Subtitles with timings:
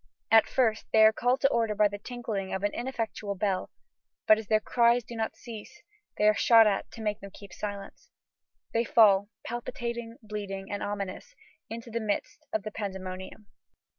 [0.31, 3.69] At first they are called to order by the tinkling of an ineffectual bell;
[4.25, 5.83] but as their cries do not cease,
[6.17, 8.09] they are shot at to make them keep silence.
[8.73, 11.35] They fall, palpitating, bleeding, and ominous,
[11.69, 13.45] into the midst of the pandemonium."